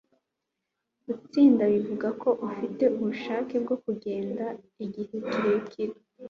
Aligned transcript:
Gutsinda 1.07 1.63
bivuze 1.73 2.07
ko 2.21 2.29
ufite 2.47 2.83
ubushake 2.97 3.55
bwo 3.63 3.75
kugenda 3.83 4.45
igihe 4.85 5.15
kirekire, 5.31 5.95